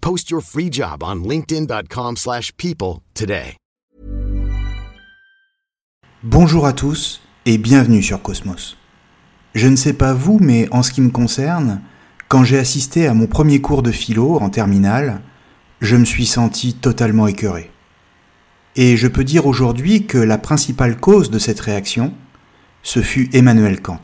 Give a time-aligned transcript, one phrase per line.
[0.00, 3.56] Post your free job on linkedin.com/people slash people today.
[6.24, 8.76] Bonjour à tous et bienvenue sur Cosmos.
[9.54, 11.80] Je ne sais pas vous, mais en ce qui me concerne,
[12.26, 15.20] quand j'ai assisté à mon premier cours de philo en terminale,
[15.80, 17.70] je me suis senti totalement écœuré.
[18.74, 22.12] Et je peux dire aujourd'hui que la principale cause de cette réaction,
[22.82, 24.00] ce fut Emmanuel Kant,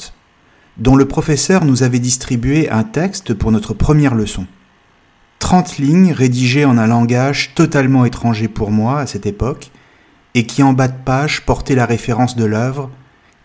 [0.76, 4.46] dont le professeur nous avait distribué un texte pour notre première leçon.
[5.44, 9.72] 30 lignes rédigées en un langage totalement étranger pour moi à cette époque,
[10.34, 12.90] et qui en bas de page portait la référence de l'œuvre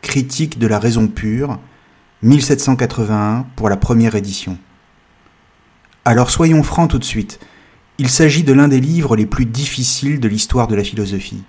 [0.02, 1.60] Critique de la raison pure,
[2.22, 4.58] 1781 pour la première édition.
[6.06, 7.42] Alors soyons francs tout de suite,
[7.98, 11.44] il s'agit de l'un des livres les plus difficiles de l'histoire de la philosophie,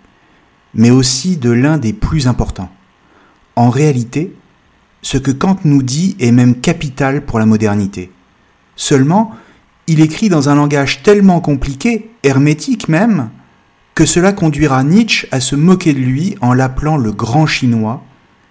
[0.75, 2.73] mais aussi de l'un des plus importants.
[3.55, 4.35] En réalité,
[5.03, 8.11] ce que Kant nous dit est même capital pour la modernité.
[8.75, 9.33] Seulement,
[9.91, 13.31] il écrit dans un langage tellement compliqué, hermétique même,
[13.97, 18.05] que cela conduira Nietzsche à se moquer de lui en l'appelant le grand chinois,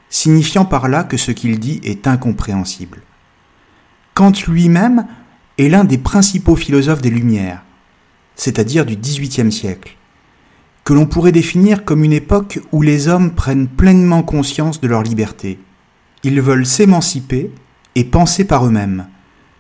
[0.10, 3.04] signifiant par là que ce qu'il dit est incompréhensible.
[4.16, 5.08] Kant lui-même
[5.58, 7.64] est l'un des principaux philosophes des Lumières,
[8.36, 9.96] c'est-à-dire du XVIIIe siècle,
[10.84, 15.04] que l'on pourrait définir comme une époque où les hommes prennent pleinement conscience de leur
[15.04, 15.58] liberté.
[16.24, 17.50] Ils veulent s'émanciper
[17.96, 19.08] et penser par eux-mêmes,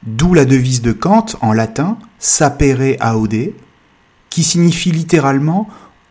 [0.04, 3.54] d'où la devise de Kant en latin sapere aude,
[4.30, 5.68] qui signifie littéralement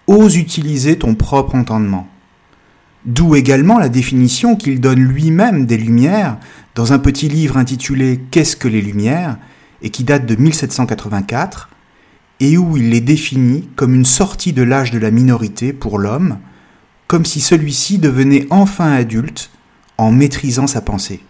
[0.06, 2.08] ose utiliser ton propre entendement.
[3.04, 6.38] D'où également la définition qu'il donne lui-même des Lumières
[6.74, 9.38] dans un petit livre intitulé Qu'est-ce que les Lumières
[9.82, 11.70] et qui date de 1784
[12.40, 16.38] et où il les définit comme une sortie de l'âge de la minorité pour l'homme,
[17.06, 19.50] comme si celui-ci devenait enfin adulte
[19.96, 21.20] en maîtrisant sa pensée.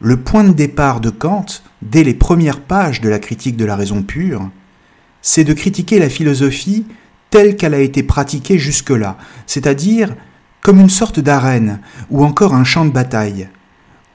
[0.00, 1.46] Le point de départ de Kant,
[1.82, 4.48] dès les premières pages de la critique de la raison pure,
[5.22, 6.86] c'est de critiquer la philosophie
[7.30, 10.14] telle qu'elle a été pratiquée jusque-là, c'est-à-dire
[10.60, 13.48] comme une sorte d'arène ou encore un champ de bataille,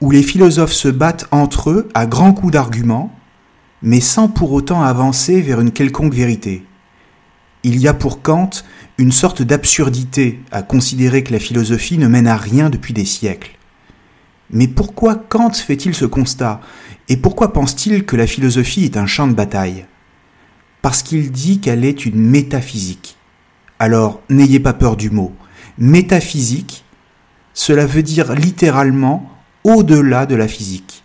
[0.00, 3.14] où les philosophes se battent entre eux à grands coups d'arguments,
[3.82, 6.64] mais sans pour autant avancer vers une quelconque vérité.
[7.62, 8.50] Il y a pour Kant
[8.96, 13.53] une sorte d'absurdité à considérer que la philosophie ne mène à rien depuis des siècles.
[14.50, 16.60] Mais pourquoi Kant fait-il ce constat?
[17.08, 19.86] Et pourquoi pense-t-il que la philosophie est un champ de bataille?
[20.82, 23.16] Parce qu'il dit qu'elle est une métaphysique.
[23.78, 25.32] Alors, n'ayez pas peur du mot.
[25.78, 26.84] Métaphysique,
[27.52, 29.30] cela veut dire littéralement
[29.64, 31.02] au-delà de la physique.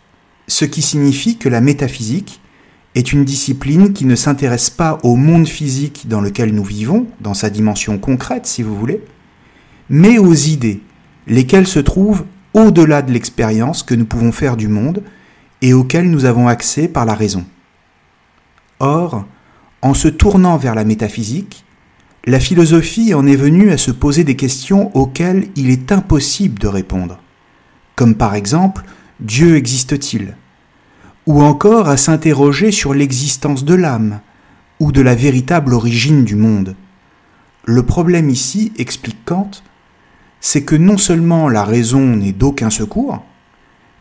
[0.47, 2.41] Ce qui signifie que la métaphysique
[2.95, 7.33] est une discipline qui ne s'intéresse pas au monde physique dans lequel nous vivons, dans
[7.33, 9.01] sa dimension concrète si vous voulez,
[9.89, 10.81] mais aux idées,
[11.27, 15.03] lesquelles se trouvent au-delà de l'expérience que nous pouvons faire du monde
[15.61, 17.45] et auxquelles nous avons accès par la raison.
[18.79, 19.25] Or,
[19.81, 21.65] en se tournant vers la métaphysique,
[22.25, 26.67] la philosophie en est venue à se poser des questions auxquelles il est impossible de
[26.67, 27.19] répondre,
[27.95, 28.83] comme par exemple
[29.19, 30.35] Dieu existe-t-il?
[31.25, 34.19] Ou encore à s'interroger sur l'existence de l'âme,
[34.79, 36.75] ou de la véritable origine du monde.
[37.65, 39.51] Le problème ici, explique Kant,
[40.41, 43.23] c'est que non seulement la raison n'est d'aucun secours,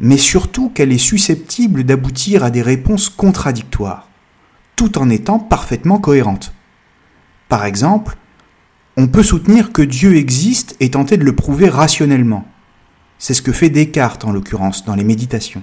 [0.00, 4.08] mais surtout qu'elle est susceptible d'aboutir à des réponses contradictoires,
[4.76, 6.54] tout en étant parfaitement cohérente.
[7.48, 8.16] Par exemple,
[8.96, 12.44] on peut soutenir que Dieu existe et tenter de le prouver rationnellement.
[13.18, 15.62] C'est ce que fait Descartes en l'occurrence dans les méditations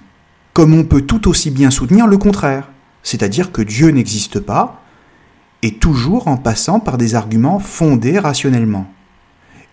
[0.55, 2.69] comme on peut tout aussi bien soutenir le contraire,
[3.03, 4.81] c'est-à-dire que Dieu n'existe pas,
[5.61, 8.89] et toujours en passant par des arguments fondés rationnellement.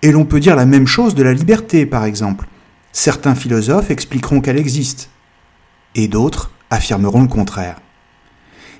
[0.02, 2.46] Et l'on peut dire la même chose de la liberté, par exemple.
[2.93, 5.10] Certains philosophes expliqueront qu'elle existe,
[5.94, 7.81] et d'autres affirmeront le contraire.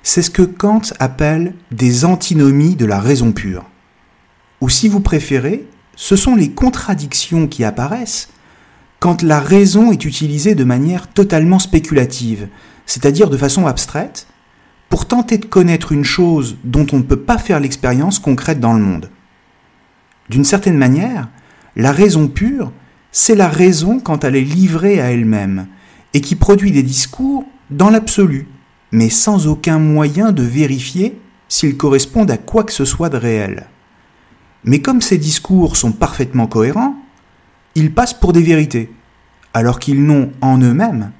[0.03, 3.63] C'est ce que Kant appelle des antinomies de la raison pure.
[4.59, 5.65] Ou si vous préférez,
[5.95, 8.29] ce sont les contradictions qui apparaissent
[8.99, 12.47] quand la raison est utilisée de manière totalement spéculative,
[12.85, 14.27] c'est-à-dire de façon abstraite,
[14.89, 18.73] pour tenter de connaître une chose dont on ne peut pas faire l'expérience concrète dans
[18.73, 19.09] le monde.
[20.29, 21.29] D'une certaine manière,
[21.75, 22.71] la raison pure,
[23.11, 25.67] c'est la raison quand elle est livrée à elle-même,
[26.13, 28.47] et qui produit des discours dans l'absolu,
[28.91, 33.67] mais sans aucun moyen de vérifier s'ils correspondent à quoi que ce soit de réel.
[34.63, 36.95] Mais comme ces discours sont parfaitement cohérents,
[37.75, 38.91] ils passent pour des vérités,
[39.53, 41.11] alors qu'ils n'ont en eux-mêmes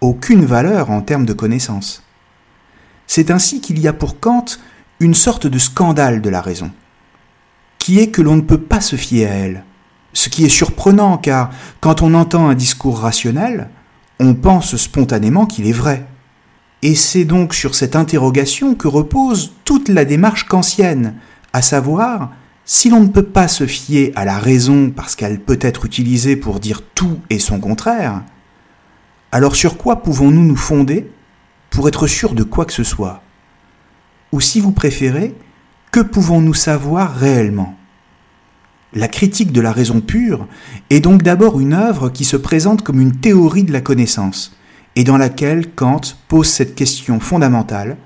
[0.00, 2.04] aucune valeur en termes de connaissance.
[3.06, 4.44] C'est ainsi qu'il y a pour Kant
[5.00, 6.70] une sorte de scandale de la raison,
[7.88, 9.64] qui est que l'on ne peut pas se fier à elle,
[10.12, 11.48] ce qui est surprenant car
[11.80, 13.70] quand on entend un discours rationnel,
[14.20, 16.06] on pense spontanément qu'il est vrai.
[16.82, 21.14] Et c'est donc sur cette interrogation que repose toute la démarche kantienne,
[21.54, 22.30] à savoir
[22.66, 26.36] si l'on ne peut pas se fier à la raison parce qu'elle peut être utilisée
[26.36, 28.22] pour dire tout et son contraire,
[29.32, 31.10] alors sur quoi pouvons-nous nous fonder
[31.70, 33.22] pour être sûrs de quoi que ce soit?
[34.32, 35.34] Ou si vous préférez,
[35.90, 37.77] que pouvons-nous savoir réellement?
[38.94, 40.46] La critique de la raison pure
[40.88, 44.56] est donc d'abord une œuvre qui se présente comme une théorie de la connaissance,
[44.96, 47.98] et dans laquelle Kant pose cette question fondamentale,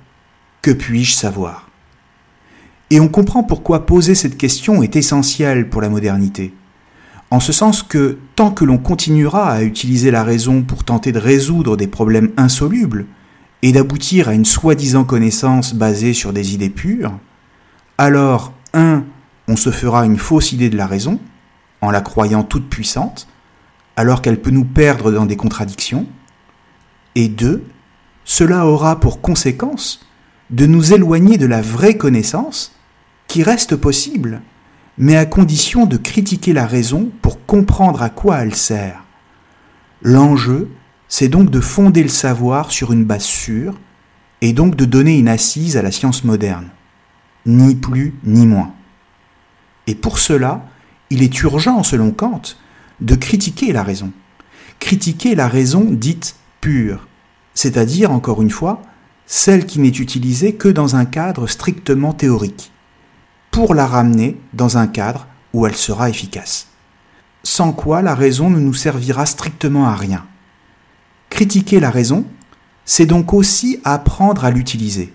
[0.61, 1.69] que puis-je savoir?
[2.91, 6.53] Et on comprend pourquoi poser cette question est essentiel pour la modernité.
[7.31, 11.19] En ce sens que tant que l'on continuera à utiliser la raison pour tenter de
[11.19, 13.07] résoudre des problèmes insolubles
[13.63, 17.19] et d'aboutir à une soi-disant connaissance basée sur des idées pures,
[17.97, 19.05] alors, un,
[19.49, 21.21] on se fera une fausse idée de la raison,
[21.81, 23.29] en la croyant toute puissante,
[23.97, 26.07] alors qu'elle peut nous perdre dans des contradictions,
[27.15, 27.65] et deux,
[28.25, 30.07] cela aura pour conséquence
[30.51, 32.75] de nous éloigner de la vraie connaissance
[33.27, 34.43] qui reste possible,
[34.99, 39.03] mais à condition de critiquer la raison pour comprendre à quoi elle sert.
[40.03, 40.71] L'enjeu,
[41.09, 43.75] c'est donc de fonder le savoir sur une base sûre,
[44.41, 46.69] et donc de donner une assise à la science moderne.
[47.47, 48.73] Ni plus ni moins.
[49.87, 50.67] Et pour cela,
[51.11, 52.43] il est urgent, selon Kant,
[53.01, 54.13] de critiquer la raison.
[54.79, 57.07] Critiquer la raison dite pure,
[57.55, 58.83] c'est-à-dire, encore une fois,
[59.27, 62.73] celle qui n'est utilisée que dans un cadre strictement théorique
[63.51, 66.69] pour la ramener dans un cadre où elle sera efficace.
[67.43, 70.25] Sans quoi la raison ne nous servira strictement à rien.
[71.29, 72.25] Critiquer la raison,
[72.85, 75.13] c'est donc aussi apprendre à l'utiliser,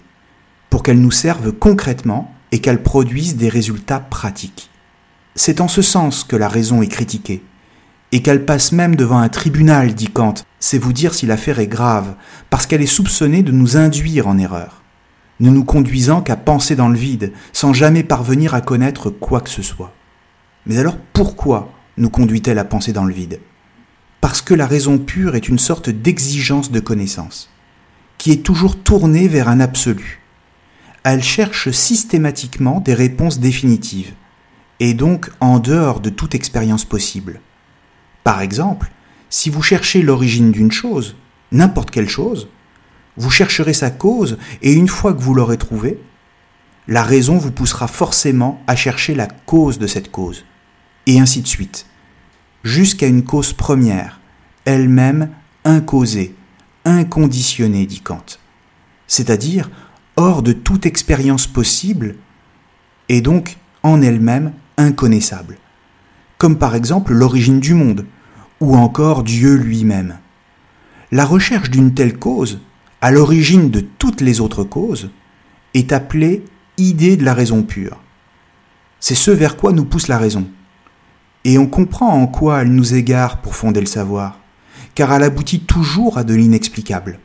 [0.69, 4.69] pour qu'elle nous serve concrètement et qu'elle produise des résultats pratiques.
[5.35, 7.43] C'est en ce sens que la raison est critiquée,
[8.11, 11.67] et qu'elle passe même devant un tribunal, dit Kant, c'est vous dire si l'affaire est
[11.67, 12.15] grave,
[12.49, 14.81] parce qu'elle est soupçonnée de nous induire en erreur
[15.39, 19.49] ne nous conduisant qu'à penser dans le vide, sans jamais parvenir à connaître quoi que
[19.49, 19.93] ce soit.
[20.65, 23.39] Mais alors pourquoi nous conduit-elle à penser dans le vide?
[24.19, 27.49] Parce que la raison pure est une sorte d'exigence de connaissance,
[28.17, 30.21] qui est toujours tournée vers un absolu.
[31.09, 34.11] Elle cherche systématiquement des réponses définitives,
[34.81, 37.39] et donc en dehors de toute expérience possible.
[38.25, 38.91] Par exemple,
[39.29, 41.15] si vous cherchez l'origine d'une chose,
[41.53, 42.49] n'importe quelle chose,
[43.15, 45.97] vous chercherez sa cause, et une fois que vous l'aurez trouvée,
[46.89, 50.43] la raison vous poussera forcément à chercher la cause de cette cause,
[51.05, 51.85] et ainsi de suite,
[52.65, 54.19] jusqu'à une cause première,
[54.65, 55.29] elle-même
[55.63, 56.35] incausée,
[56.83, 58.25] inconditionnée, dit Kant,
[59.07, 59.69] c'est-à-dire
[60.17, 62.15] hors de toute expérience possible,
[63.09, 65.57] et donc en elle-même inconnaissable,
[66.37, 68.05] comme par exemple l'origine du monde,
[68.59, 70.17] ou encore Dieu lui-même.
[71.11, 72.59] La recherche d'une telle cause
[73.01, 75.11] à l'origine de toutes les autres causes,
[75.73, 76.43] est appelée
[76.77, 77.97] idée de la raison pure.
[78.99, 80.47] C'est ce vers quoi nous pousse la raison.
[81.43, 84.39] Et on comprend en quoi elle nous égare pour fonder le savoir,
[84.95, 87.19] car elle aboutit toujours à de l'inexplicable.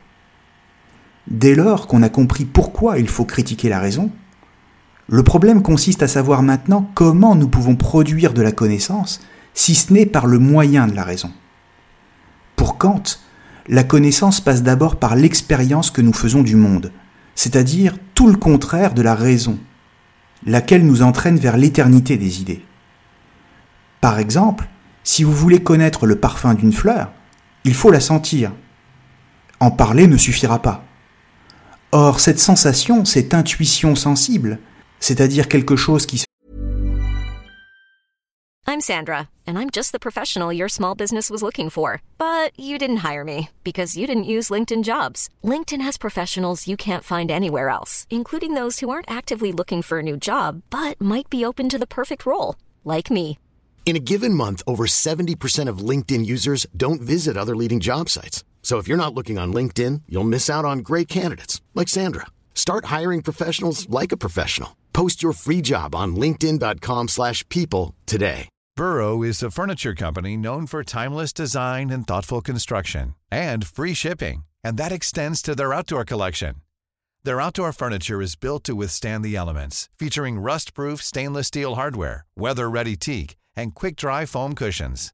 [1.27, 4.11] Dès lors qu'on a compris pourquoi il faut critiquer la raison,
[5.07, 9.21] le problème consiste à savoir maintenant comment nous pouvons produire de la connaissance,
[9.53, 11.31] si ce n'est par le moyen de la raison.
[12.55, 13.03] Pour Kant,
[13.67, 16.91] la connaissance passe d'abord par l'expérience que nous faisons du monde,
[17.35, 19.57] c'est-à-dire tout le contraire de la raison,
[20.45, 22.65] laquelle nous entraîne vers l'éternité des idées.
[24.01, 24.67] Par exemple,
[25.03, 27.11] si vous voulez connaître le parfum d'une fleur,
[27.63, 28.51] il faut la sentir.
[29.59, 30.83] En parler ne suffira pas.
[31.93, 34.57] Or, cette sensation, cette intuition sensible,
[34.99, 36.25] c'est-à-dire quelque chose qui
[38.65, 42.01] I'm Sandra, and I'm just the professional your small business was looking for.
[42.17, 45.29] But you didn't hire me because you didn't use LinkedIn jobs.
[45.43, 49.99] LinkedIn has professionals you can't find anywhere else, including those who aren't actively looking for
[49.99, 53.37] a new job but might be open to the perfect role, like me.
[53.85, 58.43] In a given month, over 70% of LinkedIn users don't visit other leading job sites.
[58.63, 62.25] So if you're not looking on LinkedIn, you'll miss out on great candidates like Sandra.
[62.55, 64.77] Start hiring professionals like a professional.
[64.93, 68.49] Post your free job on linkedin.com/people today.
[68.75, 74.45] Burrow is a furniture company known for timeless design and thoughtful construction and free shipping,
[74.63, 76.55] and that extends to their outdoor collection.
[77.23, 82.95] Their outdoor furniture is built to withstand the elements, featuring rust-proof stainless steel hardware, weather-ready
[82.95, 85.13] teak, and quick-dry foam cushions.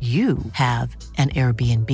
[0.00, 1.92] you have an Airbnb.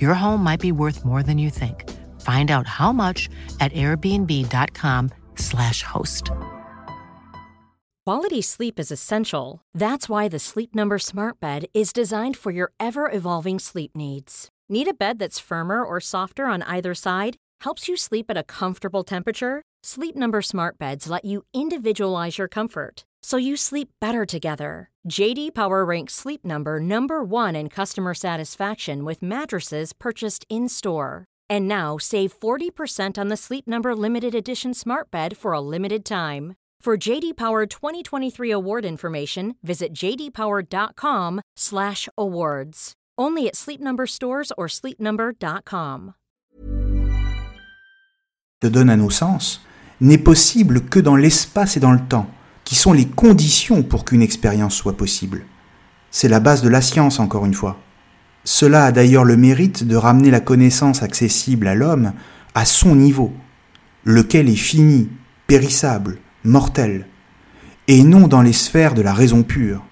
[0.00, 1.86] Your home might be worth more than you think.
[2.22, 3.28] Find out how much
[3.60, 6.30] at airbnb.com/slash host.
[8.06, 9.60] Quality sleep is essential.
[9.74, 14.48] That's why the Sleep Number Smart Bed is designed for your ever evolving sleep needs.
[14.68, 17.36] Need a bed that's firmer or softer on either side?
[17.60, 19.62] Helps you sleep at a comfortable temperature?
[19.82, 24.90] Sleep Number Smart Beds let you individualize your comfort so you sleep better together.
[25.08, 31.24] JD Power ranks Sleep Number number 1 in customer satisfaction with mattresses purchased in-store.
[31.50, 36.04] And now save 40% on the Sleep Number limited edition Smart Bed for a limited
[36.04, 36.54] time.
[36.80, 42.92] For JD Power 2023 award information, visit jdpower.com/awards.
[43.18, 46.14] Only at Sleep Number stores or sleepnumber.com.
[48.60, 49.60] que donne à nos sens
[50.00, 52.28] n'est possible que dans l'espace et dans le temps,
[52.66, 55.46] qui sont les conditions pour qu'une expérience soit possible.
[56.10, 57.80] C'est la base de la science, encore une fois.
[58.44, 62.12] Cela a d'ailleurs le mérite de ramener la connaissance accessible à l'homme
[62.54, 63.32] à son niveau,
[64.04, 65.08] lequel est fini,
[65.46, 67.06] périssable, mortel,
[67.86, 69.84] et non dans les sphères de la raison pure.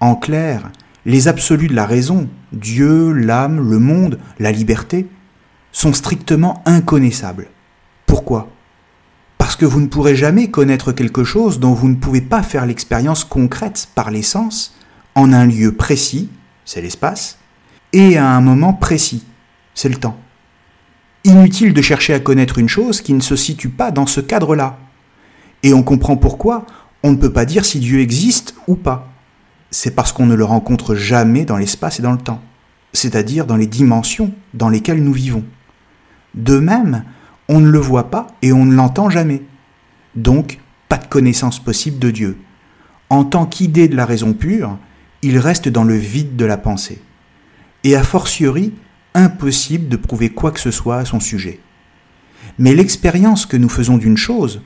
[0.00, 0.72] En clair,
[1.06, 5.06] les absolus de la raison, Dieu, l'âme, le monde, la liberté,
[5.70, 7.48] sont strictement inconnaissables.
[8.06, 8.53] Pourquoi?
[9.44, 12.64] Parce que vous ne pourrez jamais connaître quelque chose dont vous ne pouvez pas faire
[12.64, 14.74] l'expérience concrète par les sens
[15.14, 16.30] en un lieu précis,
[16.64, 17.36] c'est l'espace,
[17.92, 19.22] et à un moment précis,
[19.74, 20.18] c'est le temps.
[21.24, 24.78] Inutile de chercher à connaître une chose qui ne se situe pas dans ce cadre-là.
[25.62, 26.64] Et on comprend pourquoi
[27.02, 29.12] on ne peut pas dire si Dieu existe ou pas.
[29.70, 32.40] C'est parce qu'on ne le rencontre jamais dans l'espace et dans le temps,
[32.94, 35.44] c'est-à-dire dans les dimensions dans lesquelles nous vivons.
[36.34, 37.04] De même,
[37.48, 39.42] on ne le voit pas et on ne l'entend jamais.
[40.14, 40.58] Donc,
[40.88, 42.38] pas de connaissance possible de Dieu.
[43.10, 44.78] En tant qu'idée de la raison pure,
[45.22, 47.02] il reste dans le vide de la pensée.
[47.82, 48.74] Et a fortiori,
[49.14, 51.60] impossible de prouver quoi que ce soit à son sujet.
[52.58, 54.62] Mais l'expérience que nous faisons d'une chose,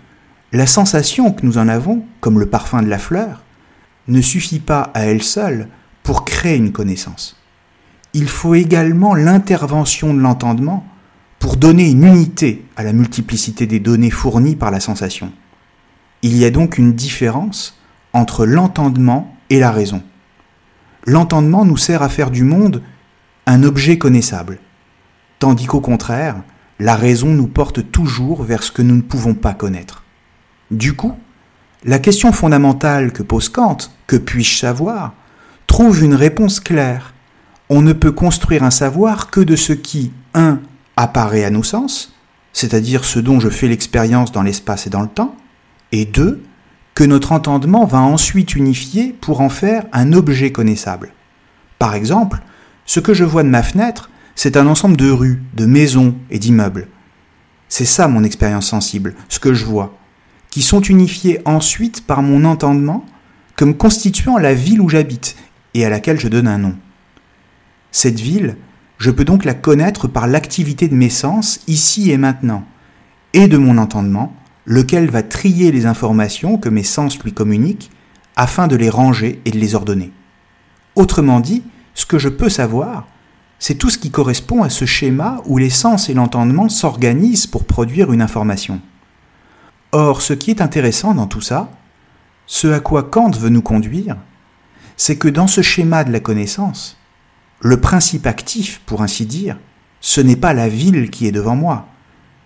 [0.53, 3.43] la sensation que nous en avons, comme le parfum de la fleur,
[4.09, 5.69] ne suffit pas à elle seule
[6.03, 7.41] pour créer une connaissance.
[8.15, 10.87] Il faut également l'intervention de l'entendement
[11.39, 15.33] pour donner une unité à la multiplicité des données fournies par la sensation.
[16.23, 17.79] Il y a donc une différence
[18.13, 20.03] entre l'entendement et la raison.
[21.07, 22.83] L'entendement nous sert à faire du monde
[23.47, 24.59] un objet connaissable,
[25.39, 26.37] tandis qu'au contraire,
[26.81, 30.05] la raison nous porte toujours vers ce que nous ne pouvons pas connaître.
[30.71, 31.15] Du coup,
[31.85, 35.15] la question fondamentale que pose Kant, que puis-je savoir,
[35.67, 37.15] trouve une réponse claire.
[37.69, 40.61] On ne peut construire un savoir que de ce qui, 1
[40.99, 42.13] apparaît à nos sens,
[42.53, 45.37] c'est-à-dire ce dont je fais l'expérience dans l'espace et dans le temps,
[45.93, 46.43] et deux,
[46.95, 51.13] que notre entendement va ensuite unifier pour en faire un objet connaissable.
[51.79, 52.41] Par exemple,
[52.85, 56.41] ce que je vois de ma fenêtre, c'est un ensemble de rues, de maisons et
[56.41, 56.89] d'immeubles.
[57.69, 59.97] C'est ça mon expérience sensible, ce que je vois,
[60.51, 63.07] qui sont unifiés ensuite par mon entendement
[63.55, 65.37] comme constituant la ville où j'habite
[65.75, 66.75] et à laquelle je donne un nom.
[67.93, 68.57] Cette ville,
[68.99, 72.65] je peux donc la connaître par l'activité de mes sens ici et maintenant,
[73.33, 74.35] et de mon entendement,
[74.67, 77.91] lequel va trier les informations que mes sens lui communiquent
[78.37, 80.13] afin de les ranger et de les ordonner.
[80.95, 81.63] Autrement dit,
[81.95, 83.07] ce que je peux savoir,
[83.59, 87.65] c'est tout ce qui correspond à ce schéma où les sens et l'entendement s'organisent pour
[87.65, 88.81] produire une information.
[89.93, 91.71] Or, ce qui est intéressant dans tout ça,
[92.47, 94.17] ce à quoi Kant veut nous conduire,
[94.97, 96.98] c'est que dans ce schéma de la connaissance,
[97.61, 99.59] le principe actif, pour ainsi dire,
[100.01, 101.89] ce n'est pas la ville qui est devant moi,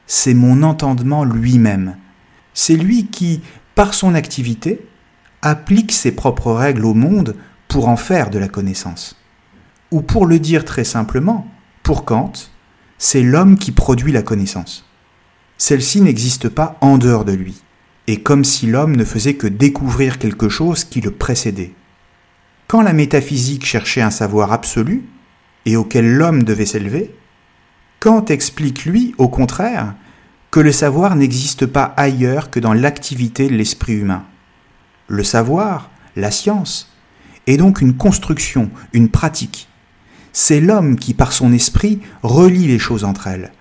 [0.06, 1.96] c'est mon entendement lui-même.
[2.54, 3.42] C'est lui qui,
[3.74, 4.86] par son activité,
[5.42, 7.36] applique ses propres règles au monde
[7.68, 9.16] pour en faire de la connaissance.
[9.90, 11.46] Ou pour le dire très simplement,
[11.82, 12.32] pour Kant,
[12.98, 14.86] c'est l'homme qui produit la connaissance.
[15.58, 17.62] Celle-ci n'existe pas en dehors de lui,
[18.06, 21.74] et comme si l'homme ne faisait que découvrir quelque chose qui le précédait.
[22.72, 25.04] Quand la métaphysique cherchait un savoir absolu,
[25.66, 27.14] et auquel l'homme devait s'élever,
[28.00, 29.94] Kant explique, lui, au contraire,
[30.50, 34.24] que le savoir n'existe pas ailleurs que dans l'activité de l'esprit humain.
[35.06, 36.90] Le savoir, la science,
[37.46, 39.68] est donc une construction, une pratique.
[40.32, 43.52] C'est l'homme qui, par son esprit, relie les choses entre elles,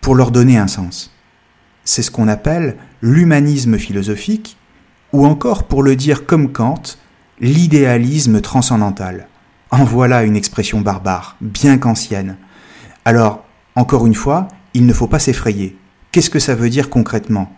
[0.00, 1.12] pour leur donner un sens.
[1.82, 4.56] C'est ce qu'on appelle l'humanisme philosophique,
[5.12, 6.82] ou encore, pour le dire comme Kant,
[7.40, 9.28] l'idéalisme transcendantal.
[9.70, 12.36] En voilà une expression barbare, bien qu'ancienne.
[13.04, 13.44] Alors,
[13.76, 15.76] encore une fois, il ne faut pas s'effrayer.
[16.12, 17.52] Qu'est-ce que ça veut dire concrètement?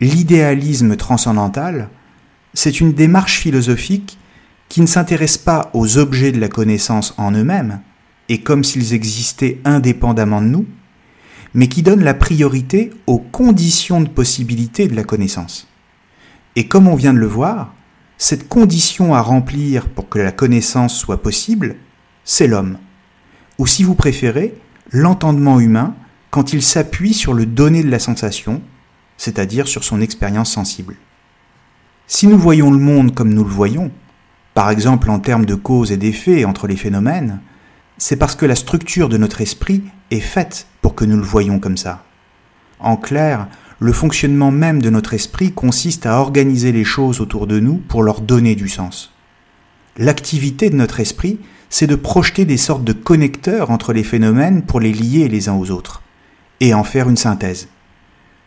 [0.00, 1.88] L'idéalisme transcendantal,
[2.52, 4.18] c'est une démarche philosophique
[4.68, 7.80] qui ne s'intéresse pas aux objets de la connaissance en eux-mêmes,
[8.28, 10.66] et comme s'ils existaient indépendamment de nous,
[11.54, 15.68] mais qui donne la priorité aux conditions de possibilité de la connaissance.
[16.56, 17.74] Et comme on vient de le voir,
[18.18, 21.76] cette condition à remplir pour que la connaissance soit possible,
[22.24, 22.78] c'est l'homme.
[23.58, 24.54] Ou si vous préférez,
[24.90, 25.94] l'entendement humain
[26.30, 28.60] quand il s'appuie sur le donné de la sensation,
[29.16, 30.96] c'est-à-dire sur son expérience sensible.
[32.06, 33.90] Si nous voyons le monde comme nous le voyons,
[34.52, 37.40] par exemple en termes de cause et d'effet entre les phénomènes,
[37.98, 41.60] c'est parce que la structure de notre esprit est faite pour que nous le voyions
[41.60, 42.04] comme ça.
[42.80, 43.48] En clair,
[43.80, 48.02] le fonctionnement même de notre esprit consiste à organiser les choses autour de nous pour
[48.02, 49.12] leur donner du sens.
[49.96, 51.38] L'activité de notre esprit,
[51.70, 55.56] c'est de projeter des sortes de connecteurs entre les phénomènes pour les lier les uns
[55.56, 56.02] aux autres,
[56.60, 57.68] et en faire une synthèse.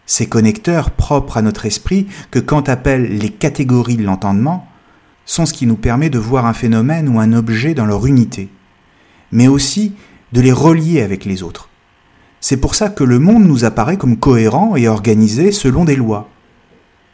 [0.05, 4.67] Ces connecteurs propres à notre esprit, que Kant appelle les catégories de l'entendement,
[5.25, 8.49] sont ce qui nous permet de voir un phénomène ou un objet dans leur unité,
[9.31, 9.93] mais aussi
[10.31, 11.66] de les relier avec les autres.
[12.39, 16.29] C'est pour ça que le monde nous apparaît comme cohérent et organisé selon des lois.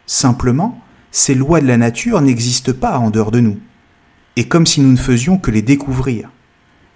[0.06, 0.82] Simplement,
[1.12, 3.60] ces lois de la nature n'existent pas en dehors de nous,
[4.36, 6.30] et comme si nous ne faisions que les découvrir.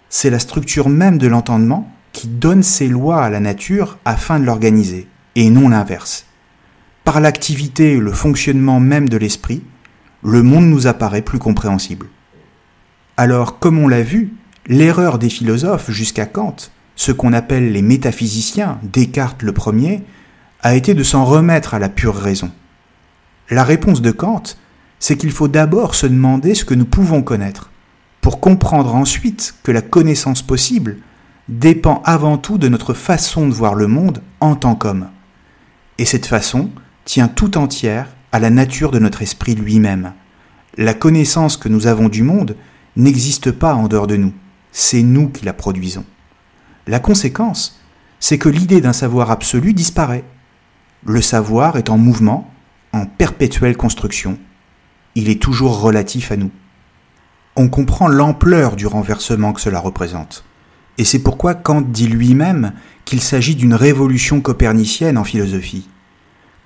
[0.10, 4.46] C'est la structure même de l'entendement qui donne ces lois à la nature afin de
[4.46, 6.26] l'organiser, et non l'inverse.
[7.04, 9.64] Par l'activité et le fonctionnement même de l'esprit,
[10.24, 12.08] le monde nous apparaît plus compréhensible.
[13.16, 14.34] Alors, comme on l'a vu,
[14.66, 16.56] l'erreur des philosophes jusqu'à Kant
[16.98, 20.04] ce qu'on appelle les métaphysiciens, Descartes le premier,
[20.62, 22.52] a été de s'en remettre à la pure raison.
[23.50, 24.44] La réponse de Kant,
[25.00, 27.70] c'est qu'il faut d'abord se demander ce que nous pouvons connaître,
[28.20, 30.98] pour comprendre ensuite que la connaissance possible
[31.48, 35.08] dépend avant tout de notre façon de voir le monde en tant qu'homme.
[36.00, 36.72] Et cette façon
[37.06, 40.14] tient tout entière à la nature de notre esprit lui-même.
[40.78, 42.56] La connaissance que nous avons du monde
[42.96, 44.34] n'existe pas en dehors de nous,
[44.72, 46.06] c'est nous qui la produisons.
[46.88, 47.82] La conséquence,
[48.22, 50.24] c'est que l'idée d'un savoir absolu disparaît.
[51.06, 52.50] Le savoir est en mouvement,
[52.94, 54.40] en perpétuelle construction.
[55.16, 56.52] Il est toujours relatif à nous.
[57.58, 60.46] On comprend l'ampleur du renversement que cela représente.
[60.98, 62.72] Et c'est pourquoi Kant dit lui-même
[63.04, 65.90] qu'il s'agit d'une révolution copernicienne en philosophie.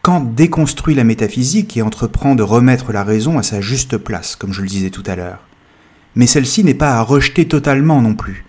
[0.04, 4.54] Kant déconstruit la métaphysique et entreprend de remettre la raison à sa juste place, comme
[4.54, 5.48] je le disais tout à l'heure.
[6.16, 8.46] Mais celle-ci n'est pas à rejeter totalement non plus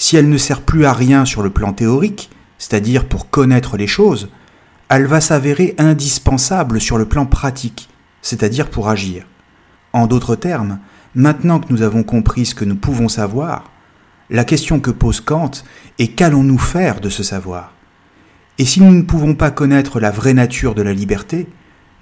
[0.00, 3.86] si elle ne sert plus à rien sur le plan théorique, c'est-à-dire pour connaître les
[3.86, 4.30] choses,
[4.88, 7.90] elle va s'avérer indispensable sur le plan pratique,
[8.22, 9.26] c'est-à-dire pour agir.
[9.92, 10.78] En d'autres termes,
[11.14, 13.70] maintenant que nous avons compris ce que nous pouvons savoir,
[14.30, 15.50] la question que pose Kant
[15.98, 17.74] est qu'allons-nous faire de ce savoir?
[18.56, 21.46] Et si nous ne pouvons pas connaître la vraie nature de la liberté,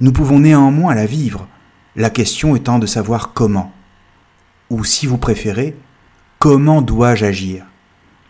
[0.01, 1.49] nous pouvons néanmoins la vivre,
[1.97, 3.73] la question étant de savoir comment.
[4.71, 5.77] Ou si vous préférez,
[6.39, 7.65] comment dois-je agir?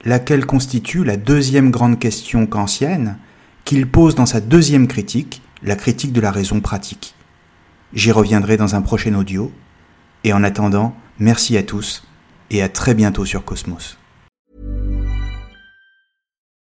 [0.04, 3.18] Laquelle constitue la deuxième grande question kantienne
[3.64, 7.14] qu'il pose dans sa deuxième critique, la critique de la raison pratique.
[7.92, 9.52] J'y reviendrai dans un prochain audio,
[10.24, 12.04] et en attendant, merci à tous,
[12.50, 13.97] et à très bientôt sur Cosmos.